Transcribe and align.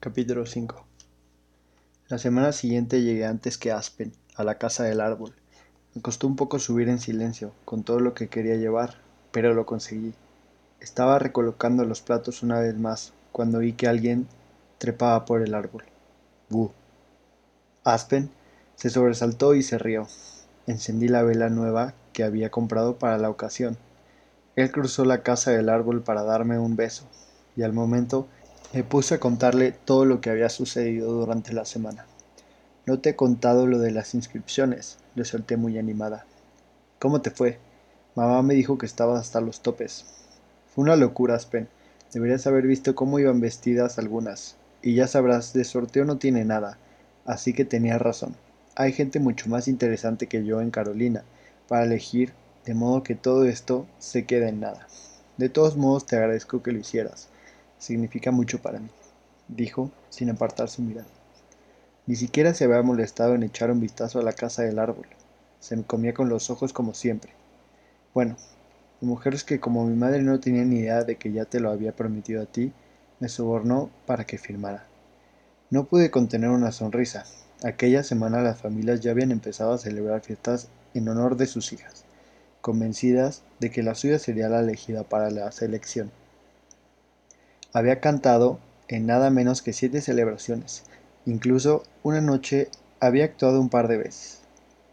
Capítulo 0.00 0.46
5 0.46 0.86
La 2.06 2.18
semana 2.18 2.52
siguiente 2.52 3.02
llegué 3.02 3.26
antes 3.26 3.58
que 3.58 3.72
Aspen, 3.72 4.12
a 4.36 4.44
la 4.44 4.56
casa 4.56 4.84
del 4.84 5.00
árbol. 5.00 5.34
Me 5.92 6.02
costó 6.02 6.28
un 6.28 6.36
poco 6.36 6.60
subir 6.60 6.88
en 6.88 7.00
silencio, 7.00 7.52
con 7.64 7.82
todo 7.82 7.98
lo 7.98 8.14
que 8.14 8.28
quería 8.28 8.54
llevar, 8.54 8.94
pero 9.32 9.54
lo 9.54 9.66
conseguí. 9.66 10.14
Estaba 10.78 11.18
recolocando 11.18 11.84
los 11.84 12.00
platos 12.00 12.44
una 12.44 12.60
vez 12.60 12.78
más, 12.78 13.12
cuando 13.32 13.58
vi 13.58 13.72
que 13.72 13.88
alguien 13.88 14.28
trepaba 14.78 15.24
por 15.24 15.42
el 15.42 15.52
árbol. 15.52 15.82
¡Bu! 16.48 16.70
Aspen 17.82 18.30
se 18.76 18.90
sobresaltó 18.90 19.56
y 19.56 19.64
se 19.64 19.78
rió. 19.78 20.06
Encendí 20.68 21.08
la 21.08 21.24
vela 21.24 21.48
nueva 21.48 21.94
que 22.12 22.22
había 22.22 22.52
comprado 22.52 23.00
para 23.00 23.18
la 23.18 23.30
ocasión. 23.30 23.76
Él 24.54 24.70
cruzó 24.70 25.04
la 25.04 25.24
casa 25.24 25.50
del 25.50 25.68
árbol 25.68 26.04
para 26.04 26.22
darme 26.22 26.56
un 26.56 26.76
beso, 26.76 27.04
y 27.56 27.64
al 27.64 27.72
momento 27.72 28.28
me 28.74 28.84
puse 28.84 29.14
a 29.14 29.20
contarle 29.20 29.72
todo 29.72 30.04
lo 30.04 30.20
que 30.20 30.28
había 30.28 30.50
sucedido 30.50 31.10
durante 31.12 31.54
la 31.54 31.64
semana. 31.64 32.04
No 32.84 32.98
te 33.00 33.10
he 33.10 33.16
contado 33.16 33.66
lo 33.66 33.78
de 33.78 33.92
las 33.92 34.14
inscripciones, 34.14 34.98
le 35.14 35.24
solté 35.24 35.56
muy 35.56 35.78
animada. 35.78 36.26
¿Cómo 36.98 37.22
te 37.22 37.30
fue? 37.30 37.58
Mamá 38.14 38.42
me 38.42 38.54
dijo 38.54 38.76
que 38.76 38.84
estabas 38.84 39.20
hasta 39.20 39.40
los 39.40 39.62
topes. 39.62 40.04
Fue 40.74 40.84
una 40.84 40.96
locura, 40.96 41.34
Aspen. 41.34 41.68
Deberías 42.12 42.46
haber 42.46 42.66
visto 42.66 42.94
cómo 42.94 43.18
iban 43.18 43.40
vestidas 43.40 43.98
algunas. 43.98 44.56
Y 44.82 44.94
ya 44.94 45.06
sabrás, 45.06 45.54
de 45.54 45.64
sorteo 45.64 46.04
no 46.04 46.18
tiene 46.18 46.44
nada. 46.44 46.76
Así 47.24 47.54
que 47.54 47.64
tenías 47.64 48.02
razón. 48.02 48.36
Hay 48.76 48.92
gente 48.92 49.18
mucho 49.18 49.48
más 49.48 49.66
interesante 49.66 50.26
que 50.26 50.44
yo 50.44 50.60
en 50.60 50.70
Carolina 50.70 51.24
para 51.68 51.84
elegir, 51.84 52.32
de 52.66 52.74
modo 52.74 53.02
que 53.02 53.14
todo 53.14 53.44
esto 53.46 53.86
se 53.98 54.26
queda 54.26 54.48
en 54.48 54.60
nada. 54.60 54.86
De 55.38 55.48
todos 55.48 55.76
modos 55.76 56.06
te 56.06 56.16
agradezco 56.16 56.62
que 56.62 56.72
lo 56.72 56.78
hicieras 56.78 57.28
significa 57.78 58.30
mucho 58.30 58.60
para 58.60 58.78
mí, 58.78 58.88
dijo, 59.48 59.90
sin 60.10 60.30
apartar 60.30 60.68
su 60.68 60.82
mirada. 60.82 61.08
Ni 62.06 62.16
siquiera 62.16 62.54
se 62.54 62.64
había 62.64 62.82
molestado 62.82 63.34
en 63.34 63.42
echar 63.42 63.70
un 63.70 63.80
vistazo 63.80 64.18
a 64.18 64.22
la 64.22 64.32
casa 64.32 64.62
del 64.62 64.78
árbol. 64.78 65.06
Se 65.60 65.76
me 65.76 65.82
comía 65.82 66.14
con 66.14 66.28
los 66.28 66.48
ojos 66.48 66.72
como 66.72 66.94
siempre. 66.94 67.32
Bueno, 68.14 68.36
la 69.00 69.08
mujer 69.08 69.34
es 69.34 69.44
que 69.44 69.60
como 69.60 69.86
mi 69.86 69.94
madre 69.94 70.22
no 70.22 70.40
tenía 70.40 70.64
ni 70.64 70.78
idea 70.78 71.04
de 71.04 71.16
que 71.16 71.32
ya 71.32 71.44
te 71.44 71.60
lo 71.60 71.70
había 71.70 71.94
prometido 71.94 72.42
a 72.42 72.46
ti, 72.46 72.72
me 73.20 73.28
sobornó 73.28 73.90
para 74.06 74.24
que 74.24 74.38
firmara. 74.38 74.86
No 75.70 75.84
pude 75.84 76.10
contener 76.10 76.48
una 76.48 76.72
sonrisa. 76.72 77.24
Aquella 77.62 78.02
semana 78.02 78.40
las 78.40 78.60
familias 78.60 79.00
ya 79.00 79.10
habían 79.10 79.30
empezado 79.30 79.72
a 79.72 79.78
celebrar 79.78 80.22
fiestas 80.22 80.68
en 80.94 81.08
honor 81.08 81.36
de 81.36 81.46
sus 81.46 81.72
hijas, 81.72 82.04
convencidas 82.60 83.42
de 83.60 83.70
que 83.70 83.82
la 83.82 83.94
suya 83.94 84.18
sería 84.18 84.48
la 84.48 84.60
elegida 84.60 85.02
para 85.02 85.30
la 85.30 85.52
selección. 85.52 86.10
Había 87.72 88.00
cantado 88.00 88.58
en 88.88 89.06
nada 89.06 89.30
menos 89.30 89.60
que 89.60 89.74
siete 89.74 90.00
celebraciones, 90.00 90.84
incluso 91.26 91.82
una 92.02 92.22
noche 92.22 92.68
había 92.98 93.26
actuado 93.26 93.60
un 93.60 93.68
par 93.68 93.88
de 93.88 93.98
veces. 93.98 94.40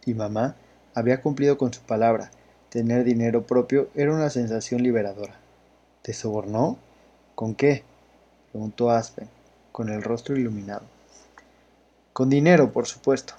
Y 0.06 0.14
mamá 0.14 0.56
había 0.94 1.22
cumplido 1.22 1.58
con 1.58 1.74
su 1.74 1.82
palabra, 1.82 2.32
tener 2.70 3.06
dinero 3.06 3.48
propio 3.48 3.90
era 3.96 4.14
una 4.14 4.30
sensación 4.30 4.84
liberadora. 4.84 5.36
¿Te 6.02 6.14
sobornó? 6.14 6.78
¿Con 7.34 7.56
qué? 7.56 7.84
preguntó 8.52 8.92
Aspen, 8.92 9.30
con 9.72 9.90
el 9.90 10.04
rostro 10.04 10.36
iluminado. 10.38 10.84
Con 12.12 12.30
dinero, 12.30 12.72
por 12.72 12.88
supuesto. 12.88 13.34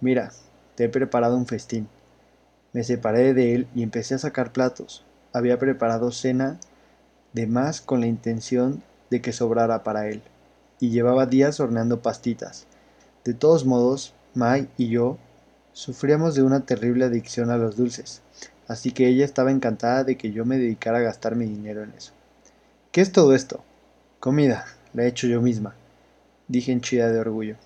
Mira, 0.00 0.32
te 0.74 0.84
he 0.84 0.88
preparado 0.88 1.36
un 1.36 1.46
festín. 1.46 1.88
Me 2.72 2.84
separé 2.84 3.34
de 3.34 3.54
él 3.54 3.68
y 3.74 3.82
empecé 3.82 4.14
a 4.14 4.18
sacar 4.18 4.52
platos. 4.52 5.04
Había 5.32 5.58
preparado 5.58 6.10
cena 6.12 6.58
de 7.32 7.46
más 7.46 7.80
con 7.80 8.00
la 8.00 8.06
intención 8.06 8.82
de 9.10 9.20
que 9.20 9.32
sobrara 9.32 9.82
para 9.82 10.08
él, 10.08 10.22
y 10.80 10.90
llevaba 10.90 11.26
días 11.26 11.60
horneando 11.60 12.02
pastitas. 12.02 12.66
De 13.24 13.34
todos 13.34 13.64
modos, 13.64 14.14
Mai 14.34 14.68
y 14.78 14.88
yo 14.88 15.18
sufríamos 15.72 16.34
de 16.34 16.42
una 16.42 16.60
terrible 16.64 17.04
adicción 17.04 17.50
a 17.50 17.56
los 17.56 17.76
dulces, 17.76 18.22
así 18.68 18.92
que 18.92 19.06
ella 19.06 19.24
estaba 19.24 19.50
encantada 19.50 20.04
de 20.04 20.16
que 20.16 20.32
yo 20.32 20.44
me 20.44 20.58
dedicara 20.58 20.98
a 20.98 21.02
gastar 21.02 21.36
mi 21.36 21.46
dinero 21.46 21.82
en 21.82 21.92
eso. 21.92 22.12
¿Qué 22.90 23.00
es 23.00 23.12
todo 23.12 23.34
esto? 23.34 23.62
Comida, 24.20 24.66
la 24.92 25.04
he 25.04 25.08
hecho 25.08 25.26
yo 25.26 25.40
misma, 25.40 25.74
dije 26.48 26.72
henchida 26.72 27.10
de 27.10 27.18
orgullo. 27.18 27.56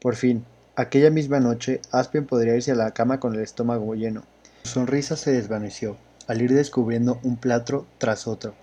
Por 0.00 0.14
fin, 0.16 0.44
aquella 0.76 1.10
misma 1.10 1.40
noche, 1.40 1.80
Aspen 1.90 2.26
podría 2.26 2.54
irse 2.54 2.72
a 2.72 2.76
la 2.76 2.92
cama 2.92 3.20
con 3.20 3.34
el 3.34 3.40
estómago 3.40 3.94
lleno. 3.94 4.22
Su 4.62 4.74
sonrisa 4.74 5.16
se 5.16 5.32
desvaneció 5.32 5.96
al 6.28 6.42
ir 6.42 6.52
descubriendo 6.52 7.18
un 7.24 7.36
plato 7.36 7.86
tras 7.96 8.28
otro. 8.28 8.54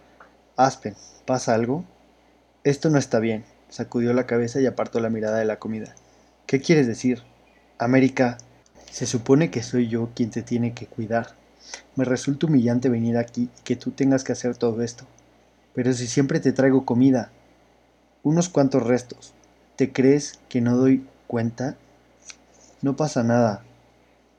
Aspen, 0.56 0.96
¿pasa 1.26 1.56
algo? 1.56 1.84
Esto 2.64 2.90
no 2.92 3.00
está 3.00 3.20
bien. 3.20 3.44
Sacudió 3.70 4.14
la 4.14 4.28
cabeza 4.28 4.62
y 4.62 4.68
apartó 4.68 5.00
la 5.00 5.10
mirada 5.10 5.40
de 5.40 5.46
la 5.46 5.58
comida. 5.58 5.96
¿Qué 6.46 6.62
quieres 6.62 6.86
decir? 6.86 7.24
América, 7.80 8.38
se 8.92 9.08
supone 9.08 9.50
que 9.50 9.64
soy 9.64 9.88
yo 9.90 10.10
quien 10.16 10.30
te 10.30 10.44
tiene 10.44 10.74
que 10.74 10.86
cuidar. 10.86 11.36
Me 11.96 12.06
resulta 12.06 12.46
humillante 12.46 12.88
venir 12.88 13.18
aquí 13.18 13.50
y 13.58 13.64
que 13.64 13.76
tú 13.76 13.92
tengas 13.92 14.24
que 14.24 14.32
hacer 14.32 14.56
todo 14.56 14.84
esto. 14.84 15.06
Pero 15.74 15.92
si 15.94 16.06
siempre 16.06 16.40
te 16.40 16.54
traigo 16.54 16.86
comida. 16.86 17.32
Unos 18.22 18.48
cuantos 18.48 18.84
restos. 18.84 19.34
¿Te 19.76 19.92
crees 19.92 20.40
que 20.50 20.62
no 20.62 20.78
doy 20.78 21.06
cuenta? 21.26 21.76
No 22.84 22.96
pasa 22.96 23.24
nada, 23.24 23.64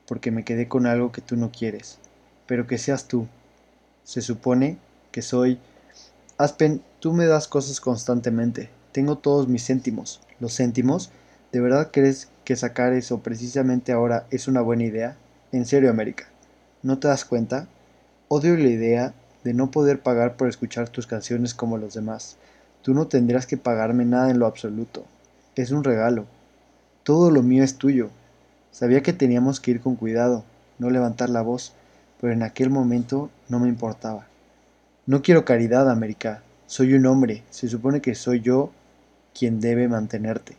porque 0.07 0.31
me 0.31 0.45
quedé 0.45 0.69
con 0.69 0.87
algo 0.87 1.11
que 1.11 1.21
tú 1.21 1.35
no 1.35 1.51
quieres 1.51 1.99
pero 2.47 2.65
que 2.65 2.77
seas 2.77 3.07
tú. 3.07 3.27
Se 4.03 4.21
supone 4.21 4.77
que 5.11 5.21
soy... 5.21 5.59
Aspen, 6.37 6.81
tú 6.99 7.13
me 7.13 7.25
das 7.25 7.47
cosas 7.47 7.79
constantemente. 7.79 8.69
Tengo 8.91 9.17
todos 9.17 9.47
mis 9.47 9.65
céntimos. 9.65 10.21
¿Los 10.39 10.55
céntimos? 10.55 11.11
¿De 11.51 11.59
verdad 11.59 11.89
crees 11.91 12.29
que 12.45 12.55
sacar 12.55 12.93
eso 12.93 13.19
precisamente 13.19 13.91
ahora 13.91 14.25
es 14.31 14.47
una 14.47 14.61
buena 14.61 14.83
idea? 14.83 15.17
En 15.51 15.65
serio, 15.65 15.89
América. 15.89 16.27
¿No 16.83 16.99
te 16.99 17.07
das 17.07 17.25
cuenta? 17.25 17.67
Odio 18.27 18.55
la 18.55 18.69
idea 18.69 19.13
de 19.43 19.53
no 19.53 19.71
poder 19.71 20.01
pagar 20.01 20.35
por 20.35 20.47
escuchar 20.47 20.89
tus 20.89 21.07
canciones 21.07 21.53
como 21.53 21.77
los 21.77 21.93
demás. 21.93 22.37
Tú 22.81 22.93
no 22.93 23.07
tendrás 23.07 23.47
que 23.47 23.57
pagarme 23.57 24.05
nada 24.05 24.29
en 24.29 24.39
lo 24.39 24.45
absoluto. 24.45 25.05
Es 25.55 25.71
un 25.71 25.83
regalo. 25.83 26.25
Todo 27.03 27.31
lo 27.31 27.41
mío 27.41 27.63
es 27.63 27.77
tuyo. 27.77 28.09
Sabía 28.71 29.01
que 29.01 29.13
teníamos 29.13 29.59
que 29.59 29.71
ir 29.71 29.81
con 29.81 29.95
cuidado, 29.95 30.43
no 30.77 30.89
levantar 30.89 31.29
la 31.29 31.41
voz, 31.41 31.73
pero 32.19 32.33
en 32.33 32.43
aquel 32.43 32.69
momento 32.69 33.29
no 33.49 33.59
me 33.59 33.69
importaba. 33.69 34.27
No 35.05 35.21
quiero 35.21 35.45
caridad, 35.45 35.89
América. 35.89 36.43
Soy 36.65 36.93
un 36.93 37.05
hombre. 37.05 37.43
Se 37.49 37.67
supone 37.67 38.01
que 38.01 38.15
soy 38.15 38.41
yo 38.41 38.71
quien 39.33 39.59
debe 39.61 39.87
mantenerte. 39.87 40.57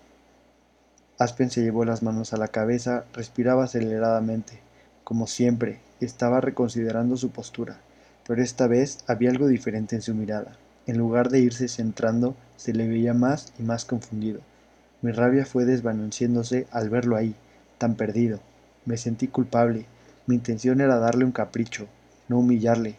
Aspen 1.19 1.51
se 1.51 1.63
llevó 1.63 1.85
las 1.85 2.03
manos 2.03 2.33
a 2.33 2.37
la 2.37 2.49
cabeza, 2.49 3.05
respiraba 3.13 3.65
aceleradamente. 3.65 4.61
Como 5.03 5.27
siempre, 5.27 5.81
estaba 6.01 6.41
reconsiderando 6.41 7.17
su 7.17 7.31
postura, 7.31 7.81
pero 8.27 8.41
esta 8.41 8.69
vez 8.69 8.99
había 9.09 9.31
algo 9.31 9.49
diferente 9.49 9.97
en 9.97 10.03
su 10.03 10.15
mirada. 10.15 10.57
En 10.87 10.97
lugar 10.97 11.29
de 11.29 11.41
irse 11.41 11.67
centrando, 11.67 12.37
se 12.57 12.73
le 12.73 12.87
veía 12.87 13.15
más 13.15 13.53
y 13.59 13.65
más 13.65 13.85
confundido. 13.85 14.41
Mi 15.03 15.13
rabia 15.13 15.45
fue 15.45 15.65
desvaneciéndose 15.65 16.67
al 16.71 16.89
verlo 16.89 17.17
ahí, 17.17 17.35
tan 17.79 17.97
perdido. 17.97 18.39
Me 18.85 18.97
sentí 18.97 19.29
culpable, 19.29 19.87
mi 20.29 20.35
intención 20.35 20.83
era 20.83 20.99
darle 20.99 21.25
un 21.25 21.33
capricho, 21.33 21.87
no 22.29 22.41
humillarle. 22.41 22.97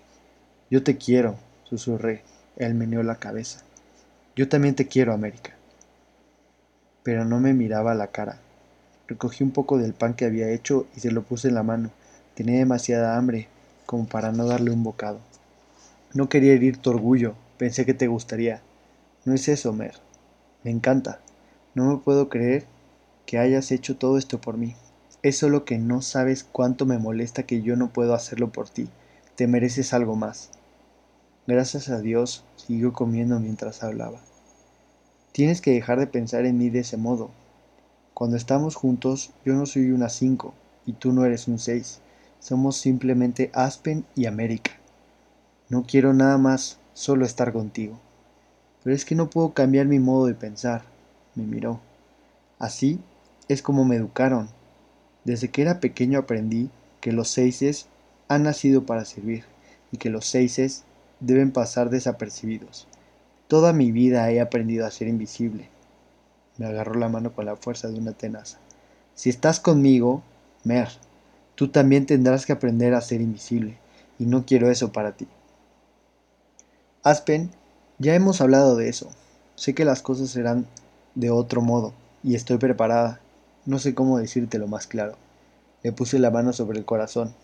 Yo 0.72 0.82
te 0.82 0.98
quiero, 0.98 1.36
susurré. 1.64 2.24
Él 2.58 2.74
meneó 2.74 3.04
la 3.04 3.20
cabeza. 3.20 3.62
Yo 4.36 4.50
también 4.50 4.74
te 4.74 4.88
quiero, 4.88 5.14
América. 5.14 5.56
Pero 7.04 7.26
no 7.26 7.40
me 7.40 7.54
miraba 7.54 7.92
a 7.92 7.96
la 7.96 8.08
cara. 8.08 8.40
Recogí 9.08 9.44
un 9.44 9.52
poco 9.52 9.78
del 9.78 9.94
pan 9.94 10.16
que 10.16 10.26
había 10.26 10.50
hecho 10.50 10.88
y 10.96 11.02
se 11.02 11.12
lo 11.12 11.22
puse 11.22 11.50
en 11.50 11.54
la 11.54 11.62
mano. 11.62 11.92
Tenía 12.34 12.58
demasiada 12.58 13.16
hambre 13.16 13.48
como 13.86 14.08
para 14.08 14.32
no 14.32 14.48
darle 14.48 14.72
un 14.72 14.84
bocado. 14.84 15.20
No 16.16 16.30
quería 16.30 16.54
herir 16.54 16.78
tu 16.78 16.90
orgullo, 16.90 17.36
pensé 17.60 17.86
que 17.86 17.94
te 17.94 18.08
gustaría. 18.08 18.64
No 19.24 19.36
es 19.36 19.48
eso, 19.50 19.72
Mer. 19.72 19.94
Me 20.64 20.72
encanta. 20.72 21.20
No 21.76 21.86
me 21.94 21.98
puedo 21.98 22.28
creer 22.28 22.66
que 23.28 23.38
hayas 23.38 23.72
hecho 23.72 23.98
todo 23.98 24.18
esto 24.18 24.42
por 24.42 24.58
mí. 24.58 24.76
Es 25.22 25.38
solo 25.38 25.66
que 25.66 25.78
no 25.78 26.02
sabes 26.02 26.46
cuánto 26.46 26.86
me 26.86 26.98
molesta 26.98 27.44
que 27.44 27.62
yo 27.62 27.76
no 27.76 27.90
puedo 27.90 28.14
hacerlo 28.14 28.52
por 28.52 28.70
ti. 28.70 28.88
Te 29.36 29.48
mereces 29.48 29.94
algo 29.94 30.16
más. 30.16 30.50
Gracias 31.46 31.90
a 31.90 32.00
Dios, 32.00 32.46
siguió 32.56 32.94
comiendo 32.94 33.38
mientras 33.40 33.84
hablaba. 33.84 34.22
Tienes 35.34 35.60
que 35.60 35.72
dejar 35.72 36.00
de 36.00 36.08
pensar 36.08 36.46
en 36.46 36.58
mí 36.58 36.70
de 36.70 36.80
ese 36.80 36.96
modo. 36.96 37.32
Cuando 38.14 38.38
estamos 38.38 38.76
juntos, 38.76 39.32
yo 39.44 39.54
no 39.56 39.66
soy 39.66 39.92
una 39.92 40.08
cinco 40.08 40.54
y 40.86 40.94
tú 40.94 41.12
no 41.12 41.26
eres 41.26 41.50
un 41.50 41.60
seis. 41.60 42.00
Somos 42.40 42.78
simplemente 42.78 43.52
Aspen 43.54 44.06
y 44.16 44.26
América. 44.26 44.72
No 45.68 45.84
quiero 45.84 46.14
nada 46.14 46.38
más, 46.38 46.80
solo 46.94 47.26
estar 47.26 47.52
contigo. 47.52 48.00
Pero 48.84 48.96
es 48.96 49.04
que 49.04 49.16
no 49.16 49.30
puedo 49.30 49.54
cambiar 49.54 49.86
mi 49.86 50.00
modo 50.00 50.28
de 50.28 50.34
pensar. 50.34 50.84
Me 51.36 51.44
miró. 51.44 51.82
Así 52.58 53.02
es 53.50 53.62
como 53.62 53.84
me 53.84 53.96
educaron, 53.96 54.50
desde 55.24 55.50
que 55.50 55.62
era 55.62 55.80
pequeño 55.80 56.20
aprendí 56.20 56.70
que 57.02 57.12
los 57.12 57.30
seises 57.30 57.88
han 58.28 58.44
nacido 58.44 58.86
para 58.86 59.06
servir 59.06 59.44
y 59.92 59.98
que 59.98 60.10
los 60.10 60.26
seises 60.26 60.84
deben 61.20 61.52
pasar 61.52 61.90
desapercibidos. 61.90 62.88
Toda 63.48 63.74
mi 63.74 63.92
vida 63.92 64.30
he 64.32 64.40
aprendido 64.40 64.86
a 64.86 64.92
ser 64.92 65.08
invisible, 65.08 65.70
Me 66.58 66.66
agarró 66.66 66.96
la 66.96 67.08
mano 67.08 67.34
con 67.34 67.46
la 67.46 67.56
fuerza 67.56 67.88
de 67.88 67.98
una 67.98 68.12
tenaza. 68.12 68.60
Si 69.16 69.30
estás 69.30 69.60
conmigo, 69.60 70.22
Mer, 70.64 70.90
tú 71.56 71.70
también 71.70 72.06
tendrás 72.06 72.46
que 72.46 72.52
aprender 72.52 72.94
a 72.94 73.02
ser 73.02 73.22
invisible, 73.22 73.78
y 74.20 74.26
no 74.26 74.46
quiero 74.46 74.70
eso 74.70 74.92
para 74.92 75.14
ti. 75.14 75.28
Aspen, 77.02 77.50
ya 77.98 78.14
hemos 78.14 78.42
hablado 78.42 78.76
de 78.76 78.90
eso. 78.90 79.10
Sé 79.56 79.74
que 79.74 79.86
las 79.86 80.02
cosas 80.02 80.30
serán 80.30 80.68
de 81.16 81.32
otro 81.32 81.62
modo, 81.62 81.94
y 82.24 82.36
estoy 82.36 82.58
preparada. 82.58 83.22
No 83.70 83.78
sé 83.78 83.94
cómo 83.94 84.18
decírtelo 84.18 84.68
más 84.68 84.88
claro. 84.88 85.14
Le 85.84 85.92
puse 85.92 86.18
la 86.18 86.32
mano 86.32 86.54
sobre 86.54 86.80
el 86.80 86.86
corazón. 86.86 87.36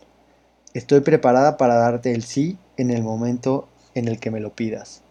Estoy 0.74 1.02
preparada 1.02 1.56
para 1.56 1.76
darte 1.76 2.16
el 2.16 2.24
sí 2.24 2.58
en 2.78 2.90
el 2.90 3.04
momento 3.04 3.68
en 3.94 4.08
el 4.08 4.20
que 4.20 4.32
me 4.32 4.40
lo 4.40 4.56
pidas. 4.56 5.04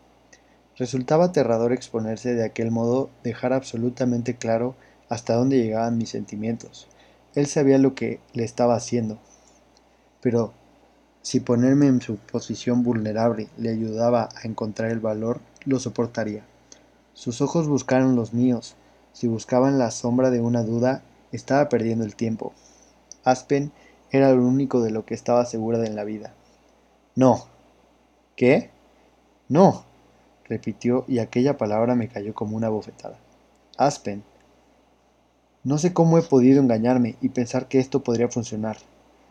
Resultaba 0.76 1.26
aterrador 1.26 1.72
exponerse 1.72 2.34
de 2.34 2.44
aquel 2.44 2.72
modo, 2.72 3.10
dejar 3.22 3.52
absolutamente 3.52 4.34
claro 4.34 4.74
hasta 5.08 5.36
dónde 5.36 5.62
llegaban 5.62 5.98
mis 5.98 6.08
sentimientos. 6.08 6.88
Él 7.36 7.46
sabía 7.46 7.78
lo 7.78 7.94
que 7.94 8.18
le 8.32 8.42
estaba 8.42 8.74
haciendo. 8.74 9.20
Pero 10.20 10.52
si 11.22 11.38
ponerme 11.38 11.86
en 11.86 12.02
su 12.02 12.16
posición 12.16 12.82
vulnerable 12.82 13.46
le 13.56 13.70
ayudaba 13.70 14.30
a 14.34 14.48
encontrar 14.48 14.90
el 14.90 14.98
valor, 14.98 15.38
lo 15.64 15.78
soportaría. 15.78 16.42
Sus 17.12 17.40
ojos 17.40 17.68
buscaron 17.68 18.16
los 18.16 18.34
míos. 18.34 18.74
Si 19.14 19.28
buscaban 19.28 19.78
la 19.78 19.92
sombra 19.92 20.30
de 20.30 20.40
una 20.40 20.64
duda, 20.64 21.02
estaba 21.32 21.68
perdiendo 21.68 22.04
el 22.04 22.16
tiempo. 22.16 22.52
Aspen 23.22 23.72
era 24.10 24.32
lo 24.32 24.44
único 24.44 24.82
de 24.82 24.90
lo 24.90 25.06
que 25.06 25.14
estaba 25.14 25.46
segura 25.46 25.84
en 25.86 25.96
la 25.96 26.04
vida. 26.04 26.34
No. 27.14 27.46
¿Qué? 28.36 28.70
No, 29.48 29.84
repitió 30.44 31.04
y 31.06 31.20
aquella 31.20 31.56
palabra 31.56 31.94
me 31.94 32.08
cayó 32.08 32.34
como 32.34 32.56
una 32.56 32.68
bofetada. 32.68 33.16
Aspen. 33.78 34.24
No 35.62 35.78
sé 35.78 35.92
cómo 35.92 36.18
he 36.18 36.22
podido 36.22 36.60
engañarme 36.60 37.16
y 37.20 37.28
pensar 37.28 37.68
que 37.68 37.78
esto 37.78 38.02
podría 38.02 38.28
funcionar. 38.28 38.78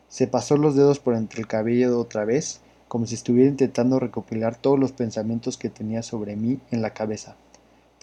Se 0.08 0.28
pasó 0.28 0.56
los 0.56 0.76
dedos 0.76 1.00
por 1.00 1.16
entre 1.16 1.42
el 1.42 1.48
cabello 1.48 2.00
otra 2.00 2.24
vez, 2.24 2.62
como 2.88 3.06
si 3.06 3.16
estuviera 3.16 3.50
intentando 3.50 4.00
recopilar 4.00 4.56
todos 4.56 4.80
los 4.80 4.94
pensamientos 4.94 5.58
que 5.58 5.70
tenía 5.70 6.04
sobre 6.04 6.38
mí 6.38 6.60
en 6.72 6.82
la 6.82 6.94
cabeza. 6.94 7.36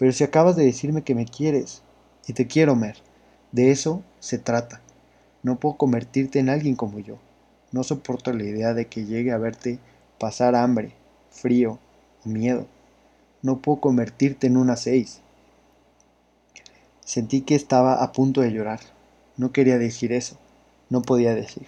Pero 0.01 0.13
si 0.13 0.23
acabas 0.23 0.55
de 0.55 0.65
decirme 0.65 1.03
que 1.03 1.13
me 1.13 1.27
quieres, 1.27 1.83
y 2.25 2.33
te 2.33 2.47
quiero, 2.47 2.75
Mer, 2.75 2.95
de 3.51 3.69
eso 3.69 4.01
se 4.19 4.39
trata. 4.39 4.81
No 5.43 5.59
puedo 5.59 5.77
convertirte 5.77 6.39
en 6.39 6.49
alguien 6.49 6.75
como 6.75 6.97
yo. 6.97 7.19
No 7.71 7.83
soporto 7.83 8.33
la 8.33 8.41
idea 8.43 8.73
de 8.73 8.87
que 8.87 9.05
llegue 9.05 9.31
a 9.31 9.37
verte 9.37 9.77
pasar 10.17 10.55
hambre, 10.55 10.95
frío 11.29 11.77
o 12.25 12.29
miedo. 12.29 12.65
No 13.43 13.61
puedo 13.61 13.79
convertirte 13.79 14.47
en 14.47 14.57
una 14.57 14.75
seis. 14.75 15.21
Sentí 17.05 17.41
que 17.41 17.53
estaba 17.53 18.03
a 18.03 18.11
punto 18.11 18.41
de 18.41 18.53
llorar. 18.53 18.79
No 19.37 19.51
quería 19.51 19.77
decir 19.77 20.13
eso. 20.13 20.35
No 20.89 21.03
podía 21.03 21.35
decir. 21.35 21.67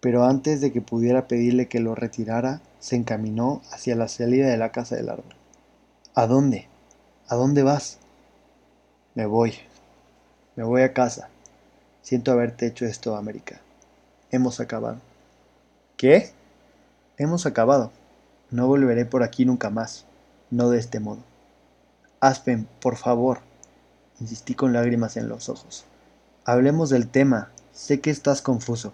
Pero 0.00 0.24
antes 0.24 0.60
de 0.60 0.72
que 0.72 0.82
pudiera 0.82 1.26
pedirle 1.26 1.68
que 1.68 1.80
lo 1.80 1.94
retirara, 1.94 2.60
se 2.80 2.96
encaminó 2.96 3.62
hacia 3.70 3.96
la 3.96 4.08
salida 4.08 4.48
de 4.48 4.58
la 4.58 4.72
casa 4.72 4.94
del 4.94 5.08
árbol. 5.08 5.34
¿A 6.14 6.26
dónde? 6.26 6.68
¿A 7.26 7.36
dónde 7.36 7.62
vas? 7.62 7.96
Me 9.14 9.24
voy. 9.24 9.54
Me 10.56 10.62
voy 10.62 10.82
a 10.82 10.92
casa. 10.92 11.30
Siento 12.02 12.30
haberte 12.30 12.66
hecho 12.66 12.84
esto, 12.84 13.16
América. 13.16 13.62
Hemos 14.30 14.60
acabado. 14.60 14.98
¿Qué? 15.96 16.32
Hemos 17.16 17.46
acabado. 17.46 17.92
No 18.50 18.66
volveré 18.66 19.06
por 19.06 19.22
aquí 19.22 19.46
nunca 19.46 19.70
más. 19.70 20.04
No 20.50 20.68
de 20.68 20.78
este 20.78 21.00
modo. 21.00 21.20
Aspen, 22.20 22.68
por 22.78 22.96
favor. 22.96 23.38
Insistí 24.20 24.54
con 24.54 24.74
lágrimas 24.74 25.16
en 25.16 25.30
los 25.30 25.48
ojos. 25.48 25.86
Hablemos 26.44 26.90
del 26.90 27.08
tema. 27.08 27.50
Sé 27.72 28.00
que 28.00 28.10
estás 28.10 28.42
confuso. 28.42 28.92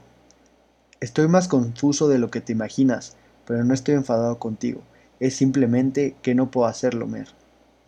Estoy 1.01 1.27
más 1.27 1.49
confuso 1.49 2.09
de 2.09 2.19
lo 2.19 2.31
que 2.31 2.41
te 2.41 2.53
imaginas, 2.53 3.17
pero 3.45 3.65
no 3.65 3.75
estoy 3.75 3.97
enfadado 3.97 4.39
contigo. 4.39 4.83
Es 5.19 5.35
simplemente 5.35 6.15
que 6.23 6.37
no 6.37 6.53
puedo 6.53 6.69
hacerlo, 6.69 7.09
Mer. 7.09 7.40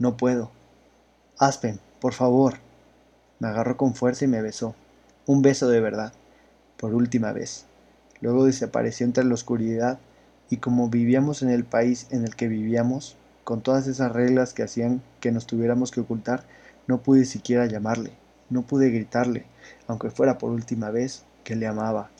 No 0.02 0.16
puedo. 0.16 0.50
Aspen, 1.38 1.78
por 2.00 2.12
favor. 2.12 2.54
Me 3.38 3.46
agarró 3.46 3.76
con 3.76 3.94
fuerza 3.94 4.24
y 4.24 4.28
me 4.28 4.42
besó. 4.42 4.74
Un 5.26 5.42
beso 5.42 5.68
de 5.68 5.78
verdad, 5.78 6.12
por 6.76 6.92
última 6.92 7.30
vez. 7.30 7.66
Luego 8.20 8.44
desapareció 8.44 9.06
entre 9.06 9.22
la 9.22 9.34
oscuridad 9.34 10.00
y 10.50 10.56
como 10.56 10.88
vivíamos 10.88 11.42
en 11.42 11.50
el 11.50 11.62
país 11.62 12.08
en 12.10 12.24
el 12.24 12.34
que 12.34 12.48
vivíamos, 12.48 13.16
con 13.44 13.60
todas 13.60 13.86
esas 13.86 14.10
reglas 14.10 14.54
que 14.54 14.64
hacían 14.64 15.02
que 15.20 15.30
nos 15.30 15.46
tuviéramos 15.46 15.92
que 15.92 16.00
ocultar, 16.00 16.42
no 16.88 17.00
pude 17.00 17.24
siquiera 17.24 17.66
llamarle, 17.66 18.10
no 18.50 18.62
pude 18.62 18.90
gritarle, 18.90 19.46
aunque 19.86 20.10
fuera 20.10 20.36
por 20.36 20.50
última 20.50 20.90
vez, 20.90 21.22
que 21.44 21.54
le 21.54 21.68
amaba. 21.68 22.10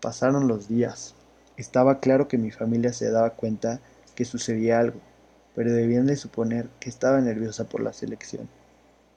Pasaron 0.00 0.48
los 0.48 0.66
días. 0.66 1.14
Estaba 1.56 2.00
claro 2.00 2.26
que 2.26 2.38
mi 2.38 2.50
familia 2.50 2.92
se 2.92 3.08
daba 3.08 3.30
cuenta 3.30 3.78
que 4.16 4.24
sucedía 4.24 4.80
algo, 4.80 4.98
pero 5.54 5.72
debían 5.72 6.06
de 6.06 6.16
suponer 6.16 6.68
que 6.80 6.88
estaba 6.88 7.20
nerviosa 7.20 7.68
por 7.68 7.82
la 7.82 7.92
selección. 7.92 8.48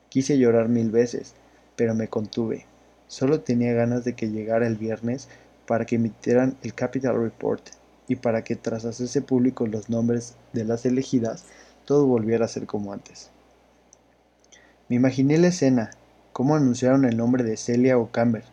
Quise 0.10 0.38
llorar 0.38 0.70
mil 0.70 0.92
veces, 0.92 1.34
pero 1.76 1.96
me 1.96 2.08
contuve. 2.08 2.66
Solo 3.08 3.42
tenía 3.42 3.74
ganas 3.74 4.04
de 4.04 4.14
que 4.14 4.30
llegara 4.30 4.68
el 4.68 4.78
viernes 4.78 5.28
para 5.68 5.86
que 5.86 5.96
emitieran 5.96 6.58
el 6.64 6.74
Capital 6.74 7.22
Report 7.22 7.62
y 8.08 8.16
para 8.16 8.44
que 8.44 8.56
tras 8.56 8.86
hacerse 8.86 9.22
públicos 9.22 9.70
los 9.70 9.90
nombres 9.90 10.36
de 10.54 10.64
las 10.64 10.86
elegidas, 10.86 11.46
todo 11.86 12.06
volviera 12.06 12.46
a 12.46 12.50
ser 12.50 12.66
como 12.66 12.94
antes. 12.94 13.30
Me 14.90 14.96
imaginé 14.96 15.38
la 15.38 15.48
escena, 15.48 15.92
cómo 16.32 16.56
anunciaron 16.56 17.06
el 17.06 17.18
nombre 17.18 17.44
de 17.44 17.58
Celia 17.58 17.98
O'Camber 17.98 18.44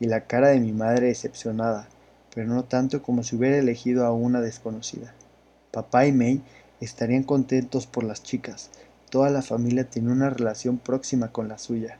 y 0.00 0.06
la 0.06 0.26
cara 0.26 0.48
de 0.48 0.60
mi 0.60 0.72
madre 0.72 1.08
decepcionada, 1.08 1.88
pero 2.34 2.48
no 2.48 2.64
tanto 2.64 3.02
como 3.02 3.22
si 3.22 3.36
hubiera 3.36 3.58
elegido 3.58 4.06
a 4.06 4.12
una 4.12 4.40
desconocida. 4.40 5.14
Papá 5.70 6.06
y 6.06 6.12
May 6.12 6.42
estarían 6.84 7.22
contentos 7.22 7.86
por 7.86 8.04
las 8.04 8.22
chicas, 8.22 8.70
toda 9.10 9.30
la 9.30 9.42
familia 9.42 9.84
tenía 9.84 10.12
una 10.12 10.30
relación 10.30 10.78
próxima 10.78 11.32
con 11.32 11.48
la 11.48 11.58
suya. 11.58 11.98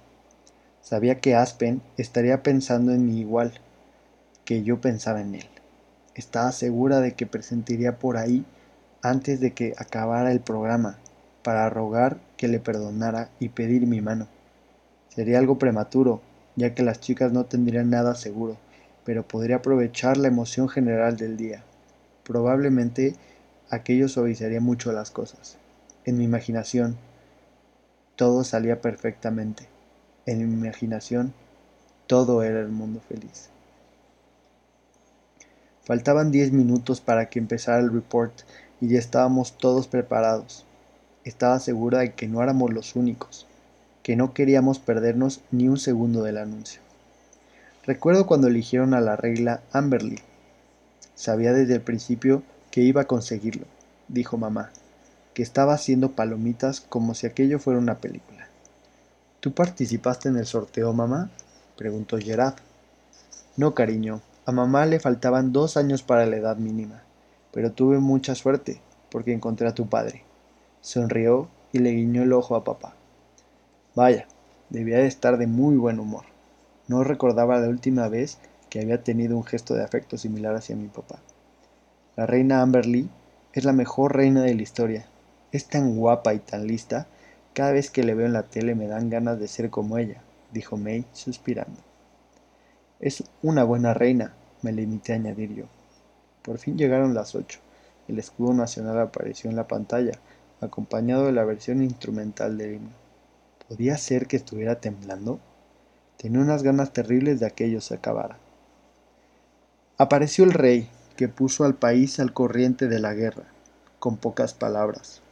Sabía 0.83 1.21
que 1.21 1.35
Aspen 1.37 1.81
estaría 1.97 2.43
pensando 2.43 2.93
en 2.93 3.07
mí 3.07 3.21
igual 3.21 3.53
que 4.45 4.63
yo 4.65 4.81
pensaba 4.81 5.21
en 5.21 5.37
él. 5.37 5.47
Estaba 6.15 6.51
segura 6.53 7.01
de 7.01 7.15
que 7.15 7.27
presentiría 7.27 7.99
por 7.99 8.17
ahí 8.17 8.45
antes 9.03 9.41
de 9.41 9.53
que 9.53 9.75
acabara 9.79 10.33
el 10.33 10.41
programa 10.41 10.99
para 11.43 11.71
rogar 11.71 12.19
que 12.37 12.49
le 12.49 12.59
perdonara 12.59 13.31
y 13.39 13.51
pedir 13.51 13.87
mi 13.87 14.01
mano. 14.01 14.27
Sería 15.09 15.39
algo 15.39 15.59
prematuro, 15.59 16.21
ya 16.57 16.75
que 16.75 16.83
las 16.83 17.01
chicas 17.01 17.33
no 17.33 17.45
tendrían 17.45 17.91
nada 17.91 18.15
seguro, 18.15 18.57
pero 19.05 19.27
podría 19.27 19.57
aprovechar 19.57 20.17
la 20.17 20.29
emoción 20.29 20.69
general 20.69 21.17
del 21.17 21.37
día. 21.37 21.63
Probablemente 22.25 23.15
aquello 23.73 24.07
suavizaría 24.07 24.61
mucho 24.61 24.93
las 24.93 25.11
cosas. 25.11 25.57
En 26.05 26.19
mi 26.19 26.25
imaginación, 26.25 26.99
todo 28.17 28.45
salía 28.45 28.83
perfectamente. 28.83 29.67
En 30.27 30.39
mi 30.39 30.67
imaginación, 30.67 31.33
todo 32.07 32.43
era 32.43 32.61
el 32.61 32.69
mundo 32.69 33.01
feliz. 33.09 33.49
Faltaban 35.85 36.31
diez 36.31 36.53
minutos 36.53 37.01
para 37.01 37.31
que 37.31 37.39
empezara 37.39 37.81
el 37.81 37.91
report 37.91 38.43
y 38.81 38.89
ya 38.89 38.99
estábamos 38.99 39.57
todos 39.57 39.89
preparados. 39.89 40.67
Estaba 41.25 41.59
segura 41.59 42.01
de 42.01 42.13
que 42.13 42.29
no 42.29 42.43
éramos 42.43 42.75
los 42.75 42.95
únicos, 42.95 43.47
que 44.03 44.17
no 44.17 44.35
queríamos 44.35 44.81
perdernos 44.81 45.41
ni 45.51 45.69
un 45.69 45.79
segundo 45.79 46.23
del 46.23 46.37
anuncio. 46.37 46.83
Recuerdo 47.87 48.27
cuando 48.27 48.49
eligieron 48.49 48.93
a 48.93 49.01
la 49.01 49.17
regla 49.17 49.63
Amberly. 49.73 50.21
Sabía 51.15 51.55
desde 51.55 51.77
el 51.77 51.81
principio 51.81 52.43
que 52.73 52.81
iba 52.81 53.03
a 53.03 53.07
conseguirlo, 53.07 53.67
dijo 54.09 54.39
mamá, 54.39 54.71
que 55.35 55.43
estaba 55.43 55.75
haciendo 55.75 56.13
palomitas 56.13 56.81
como 56.81 57.15
si 57.15 57.27
aquello 57.27 57.59
fuera 57.59 57.79
una 57.79 57.99
película. 57.99 58.49
¿Tú 59.41 59.53
participaste 59.53 60.31
en 60.31 60.39
el 60.39 60.47
sorteo, 60.47 60.93
mamá? 60.95 61.31
preguntó 61.77 62.17
Gerard. 62.19 62.55
No, 63.59 63.75
cariño, 63.75 64.23
a 64.47 64.53
mamá 64.53 64.87
le 64.87 65.01
faltaban 65.01 65.53
dos 65.53 65.77
años 65.77 66.03
para 66.03 66.25
la 66.25 66.37
edad 66.37 66.57
mínima, 66.57 67.03
pero 67.53 67.73
tuve 67.73 67.99
mucha 67.99 68.35
suerte, 68.35 68.81
porque 69.11 69.35
encontré 69.35 69.69
a 69.69 69.75
tu 69.75 69.91
padre. 69.91 70.25
Sonrió 70.81 71.51
y 71.73 71.79
le 71.81 71.91
guiñó 71.91 72.23
el 72.23 72.33
ojo 72.33 72.57
a 72.57 72.65
papá. 72.65 72.95
Vaya, 73.95 74.27
debía 74.71 74.97
de 74.97 75.09
estar 75.09 75.37
de 75.37 75.47
muy 75.47 75.77
buen 75.77 76.01
humor. 76.01 76.25
No 76.89 77.05
recordaba 77.05 77.61
la 77.61 77.69
última 77.69 78.09
vez 78.09 78.39
que 78.71 78.81
había 78.81 79.05
tenido 79.05 79.37
un 79.37 79.45
gesto 79.45 79.75
de 79.75 79.85
afecto 79.85 80.17
similar 80.17 80.55
hacia 80.55 80.75
mi 80.75 80.89
papá. 80.89 81.19
La 82.15 82.27
reina 82.27 82.61
Amberly 82.61 83.09
es 83.55 83.65
la 83.65 83.73
mejor 83.73 84.15
reina 84.15 84.43
de 84.43 84.55
la 84.55 84.63
historia. 84.63 85.07
Es 85.51 85.67
tan 85.67 85.97
guapa 85.97 86.35
y 86.35 86.41
tan 86.41 86.67
lista 86.67 87.07
cada 87.55 87.73
vez 87.73 87.91
que 87.91 88.03
le 88.03 88.15
veo 88.15 88.27
en 88.27 88.33
la 88.33 88.45
tele 88.45 88.75
me 88.75 88.87
dan 88.87 89.11
ganas 89.11 89.39
de 89.39 89.49
ser 89.49 89.71
como 89.71 89.99
ella, 89.99 90.23
dijo 90.53 90.77
May 90.77 91.07
suspirando. 91.13 91.81
Es 93.01 93.25
una 93.43 93.65
buena 93.65 93.95
reina, 93.95 94.35
me 94.63 94.73
limité 94.73 95.13
a 95.13 95.17
añadir 95.17 95.55
yo. 95.55 95.65
Por 96.43 96.59
fin 96.59 96.77
llegaron 96.77 97.15
las 97.15 97.35
ocho. 97.35 97.61
El 98.09 98.19
escudo 98.19 98.53
nacional 98.55 98.99
apareció 98.99 99.49
en 99.49 99.57
la 99.57 99.69
pantalla, 99.69 100.13
acompañado 100.61 101.27
de 101.27 101.33
la 101.33 101.45
versión 101.45 101.83
instrumental 101.83 102.59
del 102.59 102.75
himno. 102.75 102.91
¿Podía 103.69 103.97
ser 103.97 104.27
que 104.27 104.37
estuviera 104.37 104.81
temblando? 104.81 105.41
Tenía 106.17 106.41
unas 106.41 106.63
ganas 106.63 106.93
terribles 106.93 107.41
de 107.41 107.47
aquello 107.47 107.81
se 107.81 107.95
acabara. 107.95 108.39
Apareció 109.99 110.45
el 110.45 110.53
rey, 110.53 110.89
que 111.23 111.29
puso 111.29 111.63
al 111.63 111.77
país 111.77 112.19
al 112.19 112.33
corriente 112.33 112.89
de 112.89 112.99
la 112.99 113.15
guerra, 113.15 113.45
con 114.01 114.17
pocas 114.17 114.55
palabras. 114.55 115.23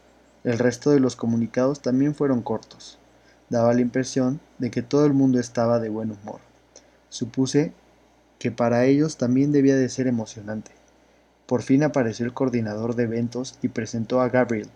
El 0.45 0.57
resto 0.57 0.89
de 0.91 1.01
los 1.01 1.17
comunicados 1.17 1.81
también 1.81 2.15
fueron 2.15 2.41
cortos. 2.43 2.97
Daba 3.49 3.73
la 3.73 3.81
impresión 3.81 4.39
de 4.57 4.71
que 4.71 4.83
todo 4.83 5.05
el 5.05 5.11
mundo 5.11 5.37
estaba 5.37 5.81
de 5.81 5.89
buen 5.89 6.11
humor. 6.11 6.39
Supuse 7.09 7.73
que 8.39 8.51
para 8.51 8.85
ellos 8.85 9.17
también 9.17 9.51
debía 9.51 9.75
de 9.75 9.89
ser 9.89 10.07
emocionante. 10.07 10.71
Por 11.45 11.61
fin 11.61 11.83
apareció 11.83 12.25
el 12.25 12.33
coordinador 12.33 12.95
de 12.95 13.03
eventos 13.03 13.59
y 13.61 13.67
presentó 13.67 14.21
a 14.21 14.29
Gabriel, 14.29 14.69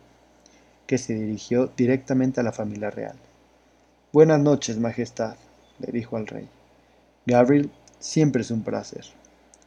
que 0.85 0.97
se 0.97 1.13
dirigió 1.13 1.71
directamente 1.77 2.41
a 2.41 2.43
la 2.43 2.51
familia 2.51 2.89
real. 2.89 3.15
Buenas 4.11 4.41
noches, 4.41 4.79
Majestad, 4.79 5.37
le 5.79 5.93
dijo 5.93 6.17
al 6.17 6.27
rey. 6.27 6.49
Gabriel, 7.25 7.71
siempre 7.99 8.41
es 8.41 8.51
un 8.51 8.63
placer, 8.63 9.05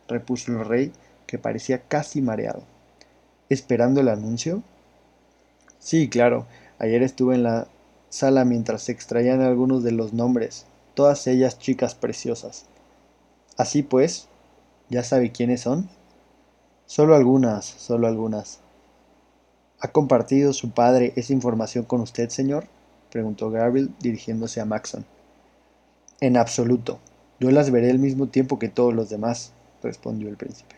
repuso 0.08 0.52
el 0.52 0.66
rey, 0.66 0.92
que 1.28 1.38
parecía 1.38 1.82
casi 1.86 2.20
mareado. 2.20 2.64
¿Esperando 3.50 4.00
el 4.00 4.08
anuncio? 4.08 4.64
Sí, 5.78 6.08
claro. 6.08 6.46
Ayer 6.80 7.02
estuve 7.02 7.36
en 7.36 7.44
la 7.44 7.68
sala 8.08 8.44
mientras 8.44 8.82
se 8.82 8.92
extraían 8.92 9.42
algunos 9.42 9.84
de 9.84 9.92
los 9.92 10.12
nombres, 10.14 10.64
todas 10.94 11.26
ellas 11.26 11.58
chicas 11.58 11.94
preciosas. 11.94 12.64
Así 13.56 13.82
pues, 13.82 14.28
¿ya 14.88 15.04
sabe 15.04 15.30
quiénes 15.30 15.60
son? 15.60 15.88
Solo 16.86 17.14
algunas, 17.14 17.66
solo 17.66 18.06
algunas. 18.06 18.60
¿Ha 19.80 19.88
compartido 19.88 20.52
su 20.54 20.70
padre 20.70 21.12
esa 21.16 21.34
información 21.34 21.84
con 21.84 22.00
usted, 22.00 22.30
señor? 22.30 22.66
preguntó 23.10 23.50
Gabriel 23.50 23.90
dirigiéndose 24.00 24.60
a 24.60 24.64
Maxon. 24.64 25.04
En 26.20 26.36
absoluto. 26.38 26.98
Yo 27.38 27.50
las 27.50 27.70
veré 27.70 27.90
al 27.90 27.98
mismo 27.98 28.28
tiempo 28.28 28.58
que 28.58 28.68
todos 28.68 28.94
los 28.94 29.10
demás, 29.10 29.52
respondió 29.82 30.28
el 30.28 30.36
príncipe. 30.36 30.77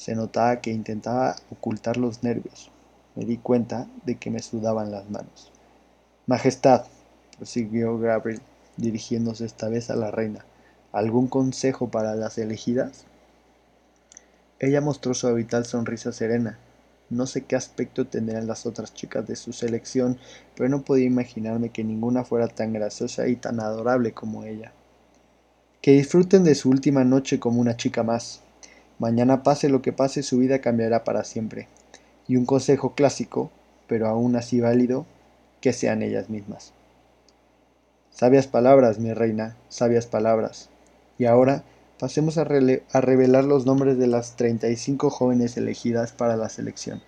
Se 0.00 0.14
notaba 0.14 0.62
que 0.62 0.70
intentaba 0.70 1.36
ocultar 1.50 1.98
los 1.98 2.22
nervios. 2.22 2.70
Me 3.14 3.26
di 3.26 3.36
cuenta 3.36 3.86
de 4.06 4.16
que 4.16 4.30
me 4.30 4.40
sudaban 4.40 4.90
las 4.90 5.10
manos. 5.10 5.52
Majestad, 6.26 6.86
prosiguió 7.36 7.98
Gabriel, 7.98 8.40
dirigiéndose 8.78 9.44
esta 9.44 9.68
vez 9.68 9.90
a 9.90 9.96
la 9.96 10.10
reina, 10.10 10.46
¿algún 10.90 11.28
consejo 11.28 11.90
para 11.90 12.14
las 12.14 12.38
elegidas? 12.38 13.04
Ella 14.58 14.80
mostró 14.80 15.12
su 15.12 15.26
habitual 15.26 15.66
sonrisa 15.66 16.12
serena. 16.12 16.58
No 17.10 17.26
sé 17.26 17.44
qué 17.44 17.54
aspecto 17.54 18.06
tendrían 18.06 18.46
las 18.46 18.64
otras 18.64 18.94
chicas 18.94 19.26
de 19.28 19.36
su 19.36 19.52
selección, 19.52 20.16
pero 20.56 20.70
no 20.70 20.80
podía 20.80 21.04
imaginarme 21.04 21.68
que 21.68 21.84
ninguna 21.84 22.24
fuera 22.24 22.48
tan 22.48 22.72
graciosa 22.72 23.28
y 23.28 23.36
tan 23.36 23.60
adorable 23.60 24.12
como 24.12 24.44
ella. 24.44 24.72
Que 25.82 25.92
disfruten 25.92 26.42
de 26.42 26.54
su 26.54 26.70
última 26.70 27.04
noche 27.04 27.38
como 27.38 27.60
una 27.60 27.76
chica 27.76 28.02
más. 28.02 28.40
Mañana 29.00 29.42
pase 29.42 29.70
lo 29.70 29.80
que 29.80 29.94
pase, 29.94 30.22
su 30.22 30.36
vida 30.36 30.60
cambiará 30.60 31.04
para 31.04 31.24
siempre. 31.24 31.68
Y 32.28 32.36
un 32.36 32.44
consejo 32.44 32.94
clásico, 32.94 33.50
pero 33.88 34.06
aún 34.06 34.36
así 34.36 34.60
válido, 34.60 35.06
que 35.62 35.72
sean 35.72 36.02
ellas 36.02 36.28
mismas. 36.28 36.74
Sabias 38.10 38.46
palabras, 38.46 38.98
mi 38.98 39.14
reina, 39.14 39.56
sabias 39.70 40.06
palabras. 40.06 40.68
Y 41.16 41.24
ahora 41.24 41.64
pasemos 41.98 42.36
a, 42.36 42.42
a, 42.42 43.00
revelar 43.00 43.44
los 43.44 43.64
nombres 43.64 43.96
de 43.96 44.06
las 44.06 44.36
35 44.36 45.08
jóvenes 45.08 45.56
elegidas 45.56 46.12
para 46.12 46.36
la 46.36 46.50
selección. 46.50 47.00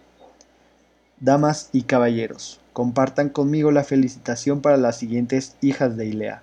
Damas 1.20 1.68
y 1.72 1.82
caballeros, 1.82 2.58
compartan 2.72 3.28
conmigo 3.28 3.70
la 3.70 3.84
felicitación 3.84 4.62
para 4.62 4.78
las 4.78 4.96
siguientes 4.96 5.56
hijas 5.60 5.94
de 5.98 6.06
Ilea. 6.06 6.42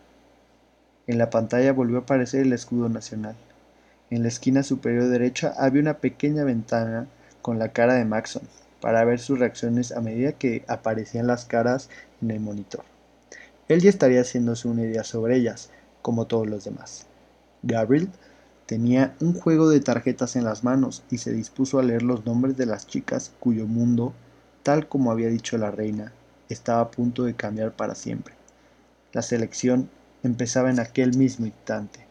En 1.07 1.17
la 1.17 1.31
pantalla 1.31 1.73
volvió 1.73 1.97
a 1.97 2.01
aparecer 2.01 2.41
el 2.41 2.53
escudo 2.53 2.87
nacional. 2.87 3.35
En 4.11 4.23
la 4.23 4.29
esquina 4.29 4.63
superior 4.63 5.07
derecha 5.09 5.53
había 5.57 5.81
una 5.81 5.97
pequeña 5.97 6.43
ventana 6.43 7.07
con 7.41 7.59
la 7.59 7.69
cara 7.69 7.93
de 7.93 8.05
Maxon, 8.05 8.43
para 8.81 9.03
ver 9.03 9.19
sus 9.19 9.39
reacciones 9.39 9.91
a 9.91 10.01
medida 10.01 10.33
que 10.33 10.63
aparecían 10.67 11.27
las 11.27 11.45
caras 11.45 11.89
en 12.21 12.31
el 12.31 12.39
monitor. 12.39 12.83
Él 13.67 13.81
ya 13.81 13.89
estaría 13.89 14.21
haciéndose 14.21 14.67
una 14.67 14.83
idea 14.83 15.03
sobre 15.03 15.37
ellas, 15.37 15.69
como 16.01 16.25
todos 16.25 16.47
los 16.47 16.63
demás. 16.63 17.05
Gabriel 17.61 18.09
tenía 18.65 19.15
un 19.19 19.33
juego 19.33 19.69
de 19.69 19.79
tarjetas 19.79 20.35
en 20.35 20.43
las 20.43 20.63
manos 20.63 21.03
y 21.11 21.17
se 21.17 21.31
dispuso 21.31 21.79
a 21.79 21.83
leer 21.83 22.01
los 22.01 22.25
nombres 22.25 22.57
de 22.57 22.65
las 22.65 22.87
chicas 22.87 23.31
cuyo 23.39 23.67
mundo, 23.67 24.13
tal 24.63 24.87
como 24.87 25.11
había 25.11 25.27
dicho 25.27 25.57
la 25.57 25.71
reina, 25.71 26.13
estaba 26.49 26.81
a 26.81 26.91
punto 26.91 27.25
de 27.25 27.35
cambiar 27.35 27.73
para 27.73 27.95
siempre. 27.95 28.33
La 29.11 29.21
selección 29.21 29.89
empezaba 30.23 30.69
en 30.69 30.79
aquel 30.79 31.17
mismo 31.17 31.45
instante. 31.45 32.08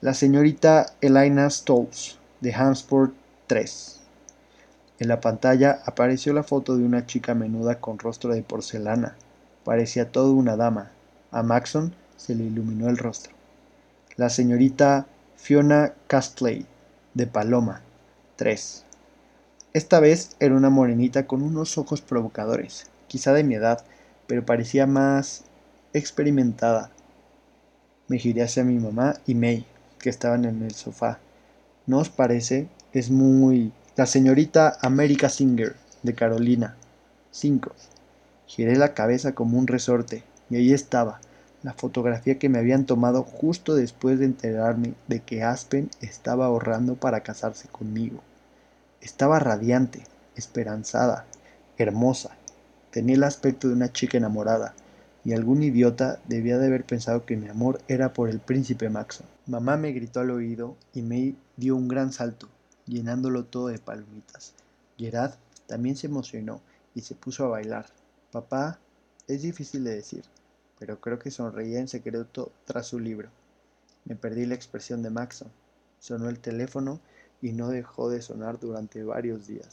La 0.00 0.14
señorita 0.14 0.94
Elena 1.00 1.50
Stolz, 1.50 2.18
de 2.40 2.54
Hansport 2.54 3.12
3. 3.48 3.98
En 5.00 5.08
la 5.08 5.20
pantalla 5.20 5.82
apareció 5.86 6.32
la 6.32 6.44
foto 6.44 6.76
de 6.76 6.84
una 6.84 7.04
chica 7.04 7.34
menuda 7.34 7.80
con 7.80 7.98
rostro 7.98 8.32
de 8.32 8.42
porcelana. 8.42 9.16
Parecía 9.64 10.12
toda 10.12 10.30
una 10.30 10.54
dama. 10.54 10.92
A 11.32 11.42
Maxon 11.42 11.96
se 12.16 12.36
le 12.36 12.44
iluminó 12.44 12.88
el 12.88 12.96
rostro. 12.96 13.32
La 14.14 14.30
señorita 14.30 15.06
Fiona 15.34 15.94
Castley, 16.06 16.64
de 17.14 17.26
Paloma, 17.26 17.82
3. 18.36 18.84
Esta 19.72 19.98
vez 19.98 20.36
era 20.38 20.54
una 20.54 20.70
morenita 20.70 21.26
con 21.26 21.42
unos 21.42 21.76
ojos 21.76 22.02
provocadores, 22.02 22.86
quizá 23.08 23.32
de 23.32 23.42
mi 23.42 23.56
edad, 23.56 23.84
pero 24.28 24.46
parecía 24.46 24.86
más 24.86 25.42
experimentada. 25.92 26.92
Me 28.06 28.18
giré 28.18 28.44
hacia 28.44 28.62
mi 28.62 28.78
mamá 28.78 29.16
y 29.26 29.34
May, 29.34 29.66
que 29.98 30.10
estaban 30.10 30.44
en 30.44 30.62
el 30.62 30.74
sofá. 30.74 31.18
¿No 31.86 31.98
os 31.98 32.08
parece? 32.08 32.68
Es 32.92 33.10
muy 33.10 33.72
la 33.96 34.06
señorita 34.06 34.78
America 34.80 35.28
Singer, 35.28 35.74
de 36.02 36.14
Carolina. 36.14 36.76
5. 37.32 37.72
Giré 38.46 38.76
la 38.76 38.94
cabeza 38.94 39.34
como 39.34 39.58
un 39.58 39.66
resorte, 39.66 40.22
y 40.50 40.56
ahí 40.56 40.72
estaba, 40.72 41.20
la 41.62 41.72
fotografía 41.72 42.38
que 42.38 42.48
me 42.48 42.58
habían 42.58 42.86
tomado 42.86 43.24
justo 43.24 43.74
después 43.74 44.18
de 44.18 44.26
enterarme 44.26 44.94
de 45.08 45.20
que 45.20 45.42
Aspen 45.42 45.90
estaba 46.00 46.46
ahorrando 46.46 46.94
para 46.94 47.22
casarse 47.22 47.68
conmigo. 47.68 48.20
Estaba 49.00 49.38
radiante, 49.40 50.04
esperanzada, 50.36 51.24
hermosa. 51.76 52.30
Tenía 52.90 53.16
el 53.16 53.24
aspecto 53.24 53.68
de 53.68 53.74
una 53.74 53.92
chica 53.92 54.16
enamorada, 54.16 54.74
y 55.28 55.34
algún 55.34 55.62
idiota 55.62 56.22
debía 56.26 56.56
de 56.56 56.68
haber 56.68 56.86
pensado 56.86 57.26
que 57.26 57.36
mi 57.36 57.48
amor 57.48 57.82
era 57.86 58.14
por 58.14 58.30
el 58.30 58.40
príncipe 58.40 58.88
Maxon. 58.88 59.26
Mamá 59.46 59.76
me 59.76 59.92
gritó 59.92 60.20
al 60.20 60.30
oído 60.30 60.74
y 60.94 61.02
me 61.02 61.34
dio 61.58 61.76
un 61.76 61.86
gran 61.86 62.14
salto 62.14 62.48
llenándolo 62.86 63.44
todo 63.44 63.66
de 63.66 63.78
palomitas. 63.78 64.54
Gerard 64.96 65.34
también 65.66 65.96
se 65.96 66.06
emocionó 66.06 66.62
y 66.94 67.02
se 67.02 67.14
puso 67.14 67.44
a 67.44 67.48
bailar. 67.48 67.84
Papá, 68.32 68.78
es 69.26 69.42
difícil 69.42 69.84
de 69.84 69.96
decir, 69.96 70.24
pero 70.78 70.98
creo 70.98 71.18
que 71.18 71.30
sonreía 71.30 71.78
en 71.78 71.88
secreto 71.88 72.50
tras 72.64 72.86
su 72.86 72.98
libro. 72.98 73.28
Me 74.06 74.16
perdí 74.16 74.46
la 74.46 74.54
expresión 74.54 75.02
de 75.02 75.10
Maxon. 75.10 75.48
Sonó 76.00 76.30
el 76.30 76.38
teléfono 76.38 77.00
y 77.42 77.52
no 77.52 77.68
dejó 77.68 78.08
de 78.08 78.22
sonar 78.22 78.58
durante 78.58 79.04
varios 79.04 79.46
días. 79.46 79.66